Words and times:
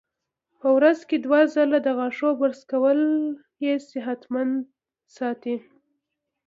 په 0.59 0.67
ورځ 0.77 0.99
کې 1.09 1.17
دوه 1.25 1.41
ځله 1.53 1.79
د 1.83 1.87
غاښونو 1.97 2.37
برش 2.41 2.59
کول 2.71 2.99
یې 3.65 3.73
صحتمند 3.89 4.55
ساتي. 5.15 5.55